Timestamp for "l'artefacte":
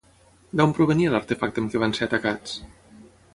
1.15-1.63